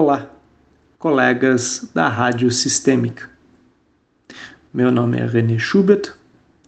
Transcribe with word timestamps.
Olá, 0.00 0.30
colegas 0.96 1.90
da 1.92 2.06
Rádio 2.08 2.52
Sistêmica. 2.52 3.28
Meu 4.72 4.92
nome 4.92 5.18
é 5.18 5.26
René 5.26 5.58
Schubert, 5.58 6.14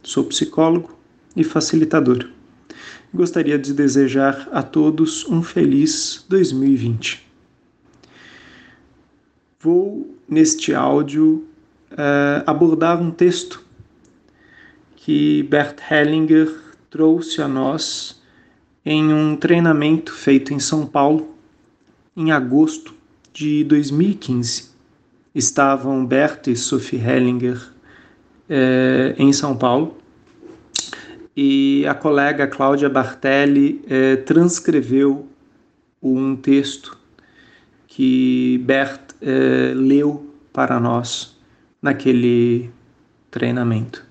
sou 0.02 0.24
psicólogo 0.24 0.98
e 1.36 1.44
facilitador. 1.44 2.28
Gostaria 3.14 3.56
de 3.56 3.72
desejar 3.72 4.48
a 4.50 4.64
todos 4.64 5.24
um 5.28 5.44
feliz 5.44 6.26
2020. 6.28 7.24
Vou, 9.60 10.12
neste 10.28 10.74
áudio, 10.74 11.46
uh, 11.92 12.42
abordar 12.44 13.00
um 13.00 13.12
texto 13.12 13.64
que 14.96 15.44
Bert 15.44 15.78
Hellinger 15.88 16.52
trouxe 16.90 17.40
a 17.40 17.46
nós 17.46 18.20
em 18.84 19.14
um 19.14 19.36
treinamento 19.36 20.12
feito 20.12 20.52
em 20.52 20.58
São 20.58 20.84
Paulo 20.84 21.32
em 22.16 22.32
agosto 22.32 22.98
de 23.32 23.64
2015. 23.64 24.70
Estavam 25.34 26.04
Bert 26.04 26.48
e 26.48 26.56
Sophie 26.56 26.98
Hellinger 26.98 27.60
eh, 28.48 29.14
em 29.16 29.32
São 29.32 29.56
Paulo 29.56 30.00
e 31.36 31.86
a 31.86 31.94
colega 31.94 32.46
Cláudia 32.46 32.88
Bartelli 32.88 33.82
eh, 33.88 34.16
transcreveu 34.16 35.28
um 36.02 36.34
texto 36.34 36.98
que 37.86 38.58
Bert 38.64 39.14
eh, 39.22 39.72
leu 39.74 40.34
para 40.52 40.80
nós 40.80 41.38
naquele 41.80 42.70
treinamento. 43.30 44.04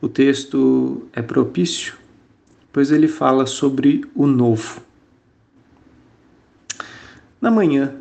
O 0.00 0.08
texto 0.08 1.08
é 1.12 1.22
propício, 1.22 1.94
pois 2.72 2.90
ele 2.90 3.08
fala 3.08 3.46
sobre 3.46 4.04
o 4.14 4.26
novo. 4.26 4.80
Na 7.42 7.50
manhã 7.50 7.96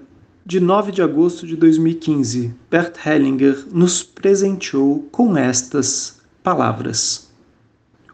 de 0.46 0.60
9 0.60 0.92
de 0.92 1.02
agosto 1.02 1.48
de 1.48 1.56
2015, 1.56 2.54
Bert 2.70 2.96
Hellinger 3.04 3.66
nos 3.72 4.04
presenteou 4.04 5.08
com 5.12 5.36
estas 5.36 6.22
palavras: 6.44 7.34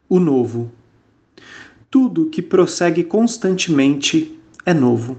O 0.07 0.21
novo. 0.21 0.71
Tudo 1.91 2.27
que 2.27 2.41
prossegue 2.41 3.03
constantemente 3.03 4.39
é 4.65 4.73
novo. 4.73 5.17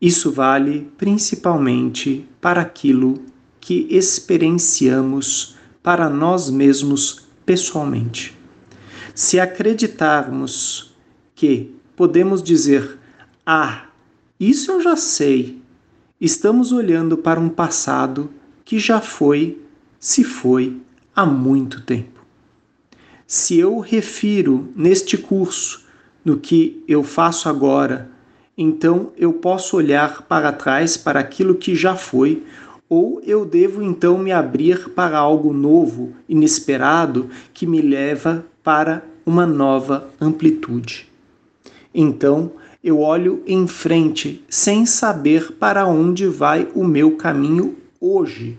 Isso 0.00 0.30
vale 0.30 0.88
principalmente 0.96 2.24
para 2.40 2.60
aquilo 2.60 3.20
que 3.60 3.88
experienciamos 3.90 5.56
para 5.82 6.08
nós 6.08 6.48
mesmos 6.48 7.26
pessoalmente. 7.44 8.38
Se 9.12 9.40
acreditarmos 9.40 10.94
que 11.34 11.74
podemos 11.96 12.40
dizer, 12.40 13.00
ah, 13.44 13.88
isso 14.50 14.72
eu 14.72 14.80
já 14.80 14.96
sei. 14.96 15.60
Estamos 16.20 16.72
olhando 16.72 17.16
para 17.16 17.40
um 17.40 17.48
passado 17.48 18.30
que 18.64 18.78
já 18.78 19.00
foi, 19.00 19.60
se 19.98 20.24
foi, 20.24 20.80
há 21.14 21.24
muito 21.24 21.82
tempo. 21.82 22.20
Se 23.26 23.58
eu 23.58 23.78
refiro 23.78 24.72
neste 24.76 25.16
curso 25.16 25.84
no 26.24 26.38
que 26.38 26.82
eu 26.86 27.02
faço 27.02 27.48
agora, 27.48 28.10
então 28.56 29.12
eu 29.16 29.32
posso 29.32 29.76
olhar 29.76 30.22
para 30.22 30.52
trás 30.52 30.96
para 30.96 31.20
aquilo 31.20 31.54
que 31.54 31.74
já 31.74 31.96
foi, 31.96 32.44
ou 32.88 33.20
eu 33.24 33.44
devo 33.44 33.82
então 33.82 34.18
me 34.18 34.30
abrir 34.30 34.90
para 34.90 35.18
algo 35.18 35.52
novo, 35.52 36.14
inesperado, 36.28 37.28
que 37.52 37.66
me 37.66 37.80
leva 37.80 38.44
para 38.62 39.02
uma 39.26 39.46
nova 39.46 40.10
amplitude. 40.20 41.10
Então, 41.94 42.52
eu 42.84 43.00
olho 43.00 43.42
em 43.46 43.66
frente 43.66 44.44
sem 44.46 44.84
saber 44.84 45.52
para 45.52 45.86
onde 45.86 46.26
vai 46.26 46.68
o 46.74 46.84
meu 46.84 47.16
caminho 47.16 47.78
hoje, 47.98 48.58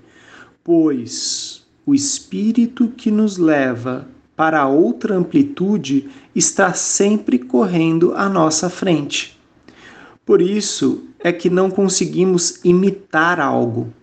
pois 0.64 1.64
o 1.86 1.94
espírito 1.94 2.88
que 2.88 3.12
nos 3.12 3.38
leva 3.38 4.08
para 4.36 4.68
outra 4.68 5.16
amplitude 5.16 6.10
está 6.34 6.74
sempre 6.74 7.38
correndo 7.38 8.16
à 8.16 8.28
nossa 8.28 8.68
frente. 8.68 9.40
Por 10.26 10.42
isso 10.42 11.04
é 11.20 11.32
que 11.32 11.48
não 11.48 11.70
conseguimos 11.70 12.60
imitar 12.66 13.40
algo. 13.40 13.94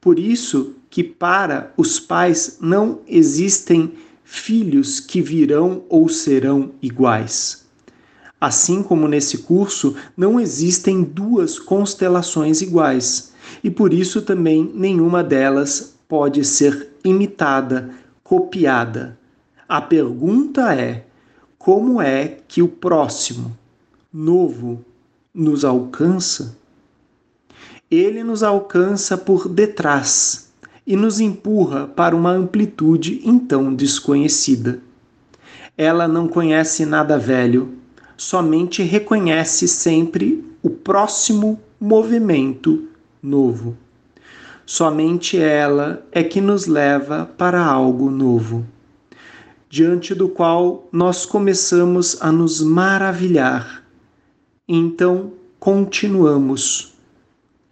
Por 0.00 0.18
isso 0.18 0.74
que 0.90 1.04
para 1.04 1.72
os 1.76 2.00
pais 2.00 2.58
não 2.60 2.98
existem 3.06 3.92
filhos 4.24 4.98
que 4.98 5.22
virão 5.22 5.84
ou 5.88 6.08
serão 6.08 6.72
iguais. 6.82 7.61
Assim 8.42 8.82
como 8.82 9.06
nesse 9.06 9.38
curso, 9.38 9.94
não 10.16 10.40
existem 10.40 11.04
duas 11.04 11.60
constelações 11.60 12.60
iguais, 12.60 13.32
e 13.62 13.70
por 13.70 13.94
isso 13.94 14.20
também 14.20 14.68
nenhuma 14.74 15.22
delas 15.22 15.94
pode 16.08 16.44
ser 16.44 16.88
imitada, 17.04 17.90
copiada. 18.24 19.16
A 19.68 19.80
pergunta 19.80 20.74
é: 20.74 21.06
como 21.56 22.02
é 22.02 22.38
que 22.48 22.60
o 22.60 22.66
próximo, 22.66 23.56
novo, 24.12 24.84
nos 25.32 25.64
alcança? 25.64 26.58
Ele 27.88 28.24
nos 28.24 28.42
alcança 28.42 29.16
por 29.16 29.48
detrás 29.48 30.50
e 30.84 30.96
nos 30.96 31.20
empurra 31.20 31.86
para 31.86 32.16
uma 32.16 32.32
amplitude 32.32 33.22
então 33.24 33.72
desconhecida. 33.72 34.80
Ela 35.78 36.08
não 36.08 36.26
conhece 36.26 36.84
nada 36.84 37.16
velho, 37.16 37.80
somente 38.22 38.84
reconhece 38.84 39.66
sempre 39.66 40.44
o 40.62 40.70
próximo 40.70 41.60
movimento 41.80 42.88
novo. 43.20 43.76
Somente 44.64 45.36
ela 45.36 46.06
é 46.12 46.22
que 46.22 46.40
nos 46.40 46.66
leva 46.66 47.26
para 47.36 47.64
algo 47.64 48.10
novo, 48.10 48.64
diante 49.68 50.14
do 50.14 50.28
qual 50.28 50.88
nós 50.92 51.26
começamos 51.26 52.22
a 52.22 52.30
nos 52.30 52.62
maravilhar. 52.62 53.82
Então 54.68 55.32
continuamos. 55.58 56.94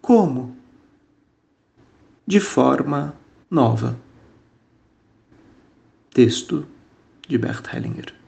Como? 0.02 0.56
De 2.26 2.40
forma 2.40 3.14
nova. 3.48 3.96
Texto 6.12 6.66
de 7.28 7.38
Bert 7.38 7.72
Hellinger. 7.72 8.19